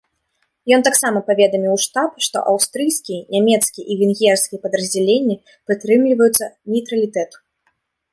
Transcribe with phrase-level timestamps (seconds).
[0.75, 5.35] Ён таксама паведаміў у штаб, што аўстрыйскія, нямецкія і венгерскія падраздзяленні
[5.67, 6.45] прытрымліваюцца
[6.77, 7.37] нейтралітэту.